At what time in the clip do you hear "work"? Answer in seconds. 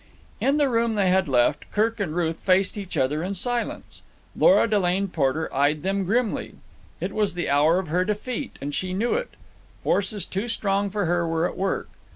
11.55-11.87